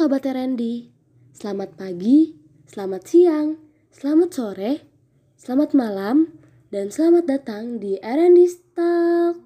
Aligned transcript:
Sobat 0.00 0.24
Randy, 0.24 0.88
selamat 1.36 1.76
pagi, 1.76 2.32
selamat 2.64 3.02
siang, 3.04 3.60
selamat 3.92 4.30
sore, 4.32 4.72
selamat 5.36 5.76
malam, 5.76 6.40
dan 6.72 6.88
selamat 6.88 7.28
datang 7.28 7.76
di 7.76 8.00
R&D 8.00 8.48
Talk. 8.72 9.36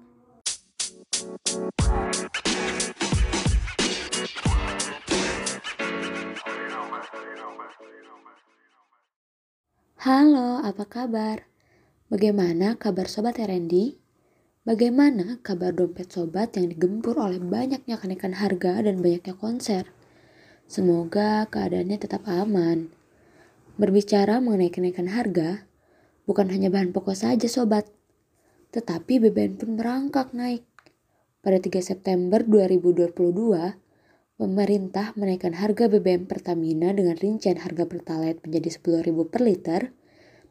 Halo, 10.07 10.63
apa 10.63 10.87
kabar? 10.87 11.51
Bagaimana 12.07 12.79
kabar 12.79 13.11
Sobat 13.11 13.43
R&D? 13.43 13.99
Bagaimana 14.63 15.35
kabar 15.43 15.75
dompet 15.75 16.15
sobat 16.15 16.55
yang 16.55 16.71
digempur 16.71 17.19
oleh 17.19 17.43
banyaknya 17.43 17.99
kenaikan 17.99 18.39
harga 18.39 18.79
dan 18.79 19.03
banyaknya 19.03 19.35
konser? 19.35 19.91
Semoga 20.65 21.45
keadaannya 21.53 21.97
tetap 22.01 22.25
aman. 22.25 22.89
Berbicara 23.77 24.41
mengenai 24.41 24.73
kenaikan 24.73 25.05
harga, 25.05 25.69
bukan 26.25 26.49
hanya 26.49 26.73
bahan 26.73 26.89
pokok 26.89 27.13
saja 27.13 27.45
sobat, 27.45 27.85
tetapi 28.73 29.21
BBM 29.21 29.61
pun 29.61 29.77
merangkak 29.77 30.33
naik. 30.33 30.65
Pada 31.45 31.61
3 31.61 31.69
September 31.85 32.41
2022, 32.41 33.13
pemerintah 34.41 35.13
menaikkan 35.13 35.53
harga 35.53 35.85
BBM 35.85 36.25
Pertamina 36.25 36.89
dengan 36.97 37.13
rincian 37.13 37.61
harga 37.61 37.85
Pertalite 37.85 38.41
menjadi 38.41 38.69
10.000 39.05 39.13
per 39.29 39.41
liter, 39.45 39.81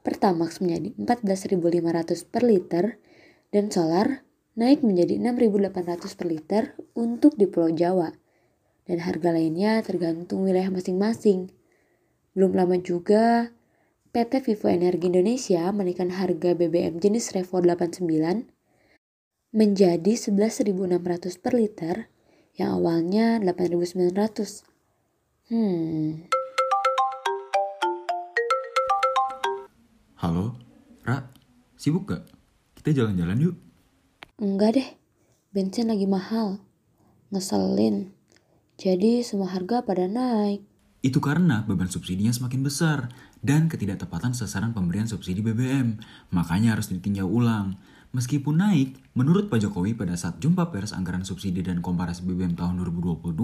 Pertamax 0.07 0.63
menjadi 0.63 0.95
14.500 0.95 2.31
per 2.31 2.43
liter, 2.47 2.85
dan 3.51 3.67
solar 3.75 4.23
naik 4.55 4.87
menjadi 4.87 5.19
6.800 5.19 6.15
per 6.15 6.27
liter 6.31 6.63
untuk 6.95 7.35
di 7.35 7.51
Pulau 7.51 7.75
Jawa 7.75 8.24
dan 8.85 9.01
harga 9.01 9.33
lainnya 9.33 9.81
tergantung 9.81 10.45
wilayah 10.45 10.69
masing-masing. 10.69 11.53
Belum 12.37 12.53
lama 12.53 12.77
juga, 12.81 13.53
PT 14.15 14.47
Vivo 14.47 14.71
Energi 14.71 15.11
Indonesia 15.11 15.67
menaikkan 15.75 16.15
harga 16.15 16.55
BBM 16.55 17.03
jenis 17.03 17.35
Revo 17.35 17.59
89 17.59 18.47
menjadi 19.55 20.13
11.600 20.19 20.71
per 21.39 21.53
liter 21.55 21.97
yang 22.55 22.79
awalnya 22.79 23.39
8.900. 23.39 24.67
Hmm. 25.51 26.27
Halo, 30.19 30.57
Ra, 31.03 31.31
sibuk 31.79 32.11
gak? 32.11 32.27
Kita 32.79 32.91
jalan-jalan 33.03 33.51
yuk. 33.51 33.57
Enggak 34.43 34.79
deh, 34.79 34.89
bensin 35.55 35.91
lagi 35.91 36.11
mahal. 36.11 36.59
Ngeselin. 37.31 38.15
Jadi 38.75 39.23
semua 39.23 39.55
harga 39.55 39.87
pada 39.87 40.11
naik. 40.11 40.67
Itu 41.05 41.21
karena 41.21 41.69
beban 41.69 41.93
subsidinya 41.93 42.33
semakin 42.33 42.65
besar 42.65 43.13
dan 43.45 43.69
ketidaktepatan 43.69 44.33
sasaran 44.33 44.73
pemberian 44.73 45.05
subsidi 45.05 45.45
BBM. 45.45 46.01
Makanya 46.33 46.75
harus 46.75 46.89
ditinjau 46.89 47.29
ulang. 47.29 47.77
Meskipun 48.15 48.63
naik, 48.63 48.95
menurut 49.19 49.51
Pak 49.51 49.59
Jokowi 49.59 49.99
pada 49.99 50.15
saat 50.15 50.39
jumpa 50.39 50.71
pers 50.71 50.95
anggaran 50.95 51.27
subsidi 51.27 51.67
dan 51.67 51.83
komparasi 51.83 52.23
BBM 52.23 52.55
tahun 52.55 52.79
2022 52.79 53.35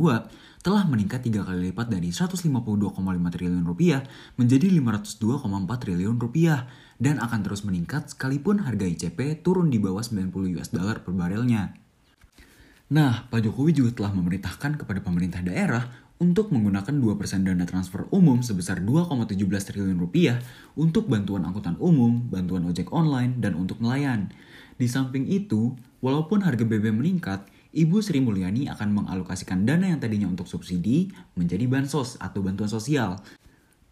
telah 0.62 0.82
meningkat 0.86 1.26
tiga 1.26 1.42
kali 1.42 1.74
lipat 1.74 1.90
dari 1.90 2.14
152,5 2.14 2.94
triliun 3.34 3.66
rupiah 3.66 4.06
menjadi 4.38 4.70
502,4 4.70 5.82
triliun 5.82 6.16
rupiah 6.22 6.70
dan 7.02 7.18
akan 7.18 7.42
terus 7.42 7.66
meningkat 7.66 8.14
sekalipun 8.14 8.62
harga 8.62 8.86
ICP 8.86 9.42
turun 9.42 9.74
di 9.74 9.82
bawah 9.82 10.06
90 10.06 10.54
US 10.54 10.70
dollar 10.70 11.02
per 11.02 11.18
barelnya. 11.18 11.89
Nah, 12.90 13.30
Pak 13.30 13.46
Jokowi 13.46 13.70
juga 13.70 14.02
telah 14.02 14.12
memerintahkan 14.18 14.82
kepada 14.82 14.98
pemerintah 14.98 15.38
daerah 15.46 15.86
untuk 16.18 16.50
menggunakan 16.50 16.90
2% 16.90 17.46
dana 17.46 17.62
transfer 17.62 18.10
umum 18.10 18.42
sebesar 18.42 18.82
2,17 18.82 19.38
triliun 19.46 19.94
rupiah 19.94 20.42
untuk 20.74 21.06
bantuan 21.06 21.46
angkutan 21.46 21.78
umum, 21.78 22.26
bantuan 22.26 22.66
ojek 22.66 22.90
online, 22.90 23.38
dan 23.38 23.54
untuk 23.54 23.78
nelayan. 23.78 24.34
Di 24.74 24.90
samping 24.90 25.30
itu, 25.30 25.78
walaupun 26.02 26.42
harga 26.42 26.66
BBM 26.66 26.98
meningkat, 26.98 27.46
Ibu 27.70 28.02
Sri 28.02 28.18
Mulyani 28.18 28.66
akan 28.66 28.90
mengalokasikan 28.90 29.62
dana 29.62 29.94
yang 29.94 30.02
tadinya 30.02 30.26
untuk 30.26 30.50
subsidi 30.50 31.14
menjadi 31.38 31.70
bansos 31.70 32.18
atau 32.18 32.42
bantuan 32.42 32.66
sosial. 32.66 33.22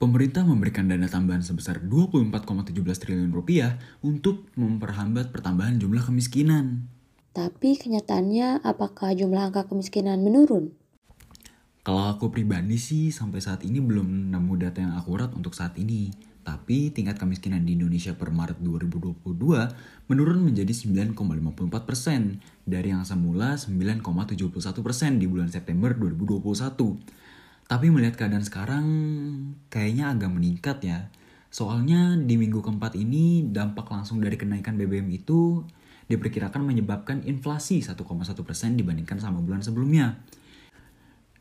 Pemerintah 0.03 0.42
memberikan 0.42 0.91
dana 0.91 1.06
tambahan 1.06 1.47
sebesar 1.47 1.78
24,17 1.87 2.75
triliun 2.75 3.31
rupiah 3.31 3.78
untuk 4.03 4.50
memperhambat 4.58 5.31
pertambahan 5.31 5.78
jumlah 5.78 6.03
kemiskinan. 6.03 6.97
Tapi 7.38 7.78
kenyataannya 7.78 8.66
apakah 8.66 9.15
jumlah 9.15 9.54
angka 9.54 9.71
kemiskinan 9.71 10.26
menurun? 10.26 10.75
Kalau 11.87 12.10
aku 12.10 12.34
pribadi 12.34 12.75
sih 12.82 13.15
sampai 13.15 13.38
saat 13.38 13.62
ini 13.62 13.78
belum 13.78 14.34
nemu 14.34 14.59
data 14.59 14.82
yang 14.82 14.99
akurat 14.99 15.31
untuk 15.31 15.54
saat 15.54 15.78
ini. 15.78 16.10
Tapi 16.43 16.91
tingkat 16.91 17.15
kemiskinan 17.15 17.62
di 17.62 17.78
Indonesia 17.78 18.10
per 18.19 18.34
Maret 18.34 18.59
2022 18.59 19.22
menurun 20.10 20.50
menjadi 20.50 20.75
9,54 21.15 21.87
persen 21.87 22.43
dari 22.66 22.91
yang 22.91 23.06
semula 23.06 23.55
9,71 23.55 24.03
persen 24.82 25.22
di 25.22 25.31
bulan 25.31 25.47
September 25.47 25.94
2021. 25.94 26.43
Tapi 27.70 27.87
melihat 27.87 28.19
keadaan 28.19 28.43
sekarang 28.43 28.84
kayaknya 29.70 30.10
agak 30.10 30.34
meningkat 30.34 30.82
ya. 30.82 31.06
Soalnya 31.55 32.19
di 32.19 32.34
minggu 32.34 32.66
keempat 32.66 32.99
ini 32.99 33.47
dampak 33.47 33.87
langsung 33.94 34.19
dari 34.19 34.34
kenaikan 34.34 34.75
BBM 34.75 35.06
itu 35.15 35.62
diperkirakan 36.08 36.64
menyebabkan 36.64 37.22
inflasi 37.24 37.84
1,1% 37.84 38.00
dibandingkan 38.74 39.20
sama 39.20 39.38
bulan 39.44 39.60
sebelumnya. 39.60 40.20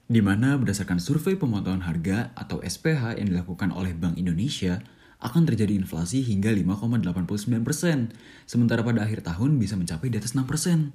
Di 0.07 0.23
mana 0.23 0.55
berdasarkan 0.55 1.03
survei 1.03 1.35
pemantauan 1.35 1.83
harga 1.83 2.31
atau 2.31 2.63
SPH 2.63 3.19
yang 3.19 3.27
dilakukan 3.27 3.75
oleh 3.75 3.91
Bank 3.91 4.15
Indonesia, 4.15 4.79
akan 5.17 5.49
terjadi 5.49 5.73
inflasi 5.75 6.21
hingga 6.21 6.53
5,89%, 6.53 8.13
sementara 8.45 8.85
pada 8.85 9.03
akhir 9.03 9.25
tahun 9.25 9.57
bisa 9.57 9.73
mencapai 9.75 10.13
di 10.13 10.21
atas 10.21 10.37
6%. 10.37 10.93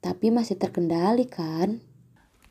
Tapi 0.00 0.26
masih 0.30 0.56
terkendali 0.60 1.26
kan? 1.26 1.80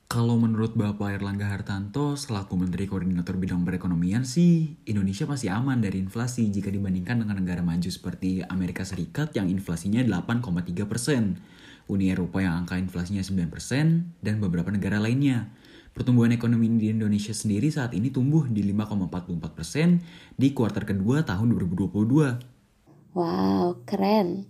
Kalau 0.10 0.42
menurut 0.42 0.74
Bapak 0.74 1.22
Erlangga 1.22 1.54
Hartanto 1.54 2.18
selaku 2.18 2.58
Menteri 2.58 2.90
Koordinator 2.90 3.38
Bidang 3.38 3.62
Perekonomian 3.62 4.26
sih, 4.26 4.74
Indonesia 4.90 5.30
masih 5.30 5.54
aman 5.54 5.86
dari 5.86 6.02
inflasi 6.02 6.50
jika 6.50 6.74
dibandingkan 6.74 7.22
dengan 7.22 7.38
negara 7.38 7.62
maju 7.62 7.86
seperti 7.86 8.42
Amerika 8.50 8.82
Serikat 8.82 9.38
yang 9.38 9.54
inflasinya 9.54 10.02
8,3 10.02 10.90
persen, 10.90 11.38
Uni 11.86 12.10
Eropa 12.10 12.42
yang 12.42 12.66
angka 12.66 12.82
inflasinya 12.82 13.22
9 13.22 13.54
persen, 13.54 14.10
dan 14.26 14.42
beberapa 14.42 14.74
negara 14.74 14.98
lainnya. 14.98 15.54
Pertumbuhan 15.94 16.34
ekonomi 16.34 16.74
di 16.82 16.90
Indonesia 16.90 17.30
sendiri 17.30 17.70
saat 17.70 17.94
ini 17.94 18.10
tumbuh 18.10 18.50
di 18.50 18.66
5,44 18.66 19.54
persen 19.54 20.02
di 20.34 20.58
kuartal 20.58 20.90
kedua 20.90 21.22
tahun 21.22 21.54
2022. 21.54 23.14
Wow, 23.14 23.86
keren. 23.86 24.50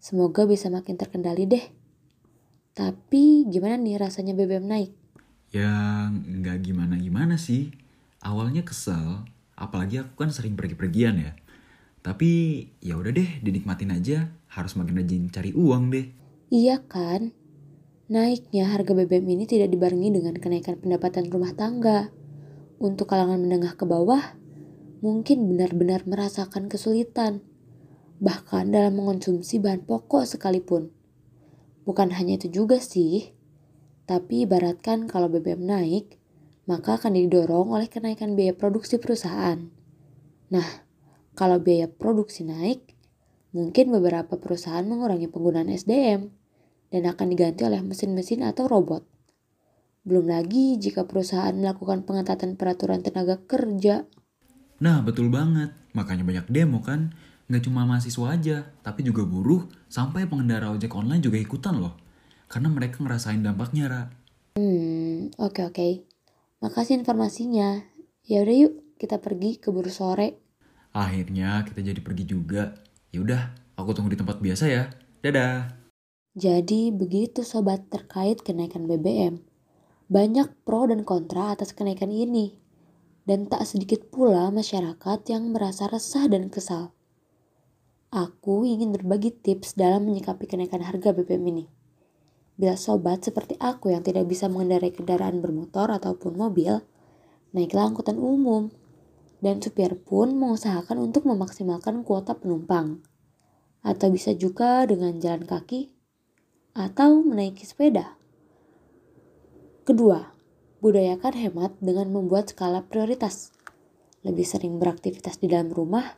Semoga 0.00 0.48
bisa 0.48 0.72
makin 0.72 0.96
terkendali 0.96 1.44
deh. 1.44 1.85
Tapi 2.76 3.48
gimana 3.48 3.80
nih 3.80 3.96
rasanya 3.96 4.36
BBM 4.36 4.68
naik? 4.68 4.92
Ya 5.48 6.12
nggak 6.12 6.68
gimana-gimana 6.68 7.40
sih. 7.40 7.72
Awalnya 8.20 8.68
kesel, 8.68 9.24
apalagi 9.56 10.04
aku 10.04 10.12
kan 10.20 10.28
sering 10.28 10.60
pergi-pergian 10.60 11.16
ya. 11.16 11.32
Tapi 12.04 12.60
ya 12.84 13.00
udah 13.00 13.16
deh, 13.16 13.40
dinikmatin 13.40 13.96
aja. 13.96 14.28
Harus 14.52 14.76
makin 14.76 15.00
rajin 15.00 15.32
cari 15.32 15.56
uang 15.56 15.88
deh. 15.88 16.06
Iya 16.52 16.84
kan? 16.84 17.32
Naiknya 18.12 18.68
harga 18.68 18.92
BBM 18.92 19.24
ini 19.24 19.44
tidak 19.48 19.72
dibarengi 19.72 20.12
dengan 20.12 20.36
kenaikan 20.36 20.76
pendapatan 20.76 21.32
rumah 21.32 21.56
tangga. 21.56 22.12
Untuk 22.76 23.08
kalangan 23.08 23.40
menengah 23.40 23.72
ke 23.80 23.88
bawah, 23.88 24.36
mungkin 25.00 25.48
benar-benar 25.48 26.04
merasakan 26.04 26.68
kesulitan. 26.68 27.40
Bahkan 28.20 28.68
dalam 28.68 29.00
mengonsumsi 29.00 29.64
bahan 29.64 29.88
pokok 29.88 30.28
sekalipun. 30.28 30.95
Bukan 31.86 32.10
hanya 32.18 32.34
itu 32.34 32.50
juga 32.50 32.82
sih, 32.82 33.30
tapi 34.10 34.42
ibaratkan 34.42 35.06
kalau 35.06 35.30
BBM 35.30 35.62
naik, 35.62 36.18
maka 36.66 36.98
akan 36.98 37.14
didorong 37.14 37.70
oleh 37.70 37.86
kenaikan 37.86 38.34
biaya 38.34 38.58
produksi 38.58 38.98
perusahaan. 38.98 39.70
Nah, 40.50 40.68
kalau 41.38 41.62
biaya 41.62 41.86
produksi 41.86 42.42
naik, 42.42 42.98
mungkin 43.54 43.94
beberapa 43.94 44.34
perusahaan 44.34 44.82
mengurangi 44.82 45.30
penggunaan 45.30 45.70
SDM 45.70 46.34
dan 46.90 47.02
akan 47.06 47.26
diganti 47.30 47.62
oleh 47.62 47.78
mesin-mesin 47.86 48.42
atau 48.42 48.66
robot. 48.66 49.06
Belum 50.06 50.26
lagi 50.26 50.78
jika 50.78 51.06
perusahaan 51.06 51.54
melakukan 51.54 52.02
pengetatan 52.02 52.54
peraturan 52.54 53.02
tenaga 53.02 53.42
kerja. 53.46 54.06
Nah, 54.82 55.02
betul 55.02 55.30
banget. 55.30 55.74
Makanya 55.94 56.22
banyak 56.22 56.46
demo 56.50 56.82
kan 56.82 57.14
nggak 57.46 57.62
cuma 57.62 57.86
mahasiswa 57.86 58.26
aja, 58.30 58.56
tapi 58.82 59.06
juga 59.06 59.22
buruh 59.22 59.66
sampai 59.86 60.26
pengendara 60.26 60.70
ojek 60.74 60.90
online 60.94 61.22
juga 61.22 61.38
ikutan 61.38 61.78
loh. 61.78 61.94
Karena 62.46 62.70
mereka 62.70 63.02
ngerasain 63.02 63.42
dampaknya, 63.42 63.84
Ra. 63.86 64.02
Hmm, 64.58 65.30
oke 65.38 65.52
okay, 65.52 65.64
oke. 65.66 65.74
Okay. 65.74 65.92
Makasih 66.64 66.98
informasinya. 66.98 67.84
Ya 68.26 68.42
udah 68.42 68.56
yuk, 68.66 68.74
kita 68.98 69.22
pergi 69.22 69.60
ke 69.60 69.70
buru 69.70 69.92
sore. 69.92 70.40
Akhirnya 70.96 71.62
kita 71.62 71.84
jadi 71.84 72.00
pergi 72.00 72.24
juga. 72.26 72.74
Ya 73.12 73.22
udah, 73.22 73.54
aku 73.78 73.94
tunggu 73.94 74.16
di 74.16 74.18
tempat 74.18 74.40
biasa 74.40 74.64
ya. 74.66 74.90
Dadah. 75.20 75.76
Jadi 76.36 76.90
begitu 76.92 77.44
sobat 77.44 77.86
terkait 77.92 78.40
kenaikan 78.40 78.88
BBM. 78.88 79.44
Banyak 80.08 80.64
pro 80.64 80.88
dan 80.88 81.04
kontra 81.04 81.52
atas 81.52 81.76
kenaikan 81.76 82.08
ini, 82.08 82.56
dan 83.28 83.50
tak 83.50 83.66
sedikit 83.68 84.08
pula 84.08 84.48
masyarakat 84.54 85.18
yang 85.28 85.52
merasa 85.52 85.90
resah 85.90 86.24
dan 86.30 86.48
kesal. 86.48 86.95
Aku 88.14 88.62
ingin 88.62 88.94
berbagi 88.94 89.34
tips 89.34 89.74
dalam 89.74 90.06
menyikapi 90.06 90.46
kenaikan 90.46 90.78
harga 90.82 91.10
BBM 91.10 91.42
ini. 91.50 91.64
Bila 92.56 92.78
sobat 92.78 93.26
seperti 93.26 93.58
aku 93.60 93.92
yang 93.92 94.00
tidak 94.00 94.24
bisa 94.30 94.48
mengendarai 94.48 94.94
kendaraan 94.94 95.44
bermotor 95.44 95.92
ataupun 95.92 96.38
mobil, 96.38 96.80
naiklah 97.52 97.92
angkutan 97.92 98.16
umum. 98.16 98.72
Dan 99.36 99.60
supir 99.60 99.92
pun 100.00 100.32
mengusahakan 100.32 100.96
untuk 100.96 101.28
memaksimalkan 101.28 102.00
kuota 102.06 102.32
penumpang. 102.38 103.04
Atau 103.84 104.08
bisa 104.08 104.32
juga 104.32 104.88
dengan 104.88 105.20
jalan 105.20 105.44
kaki 105.44 105.92
atau 106.72 107.20
menaiki 107.20 107.68
sepeda. 107.68 108.16
Kedua, 109.84 110.32
budayakan 110.80 111.34
hemat 111.36 111.72
dengan 111.84 112.10
membuat 112.10 112.50
skala 112.50 112.84
prioritas. 112.88 113.52
Lebih 114.24 114.42
sering 114.48 114.80
beraktivitas 114.80 115.38
di 115.38 115.52
dalam 115.52 115.70
rumah, 115.70 116.16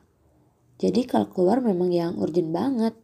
jadi 0.78 1.10
kalau 1.10 1.26
keluar 1.26 1.58
memang 1.58 1.90
yang 1.90 2.14
urgent 2.22 2.54
banget. 2.54 2.94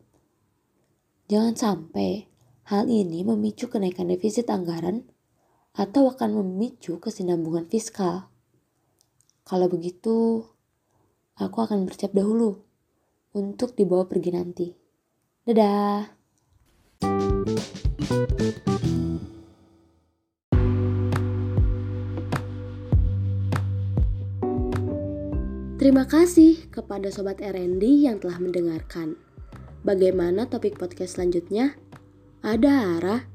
Jangan 1.27 1.59
sampai 1.59 2.31
hal 2.71 2.87
ini 2.87 3.27
memicu 3.27 3.67
kenaikan 3.67 4.07
defisit 4.07 4.47
anggaran 4.47 5.03
atau 5.75 6.07
akan 6.07 6.39
memicu 6.39 7.03
kesinambungan 7.03 7.67
fiskal. 7.67 8.31
Kalau 9.43 9.67
begitu, 9.67 10.47
aku 11.35 11.59
akan 11.67 11.83
bersiap 11.91 12.15
dahulu 12.15 12.63
untuk 13.35 13.75
dibawa 13.75 14.07
pergi 14.07 14.31
nanti. 14.31 14.71
Dadah! 15.43 16.15
Terima 25.85 26.09
kasih 26.09 26.73
kepada 26.73 27.13
Sobat 27.13 27.45
R&D 27.45 28.09
yang 28.09 28.17
telah 28.17 28.41
mendengarkan. 28.41 29.21
Bagaimana 29.85 30.49
topik 30.49 30.81
podcast 30.81 31.21
selanjutnya? 31.21 31.77
Ada 32.41 32.97
Ara 32.97 33.29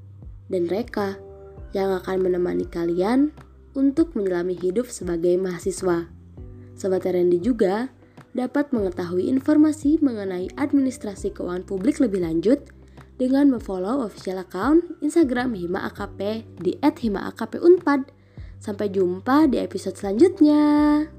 dan 0.49 0.65
Reka 0.65 1.21
yang 1.77 1.93
akan 2.01 2.25
menemani 2.25 2.65
kalian 2.65 3.29
untuk 3.77 4.17
menyelami 4.17 4.57
hidup 4.57 4.89
sebagai 4.89 5.37
mahasiswa. 5.37 6.09
Sobat 6.73 7.05
R&D 7.05 7.37
juga 7.37 7.93
dapat 8.33 8.73
mengetahui 8.73 9.29
informasi 9.29 10.01
mengenai 10.01 10.49
administrasi 10.57 11.29
keuangan 11.37 11.69
publik 11.69 12.01
lebih 12.01 12.25
lanjut 12.25 12.65
dengan 13.21 13.53
memfollow 13.53 14.01
official 14.01 14.41
account 14.41 14.97
Instagram 15.05 15.53
Hima 15.53 15.85
AKP 15.93 16.49
di 16.65 16.81
@himaakpunpad. 16.81 18.09
Sampai 18.57 18.89
jumpa 18.89 19.45
di 19.45 19.61
episode 19.61 20.01
selanjutnya. 20.01 21.18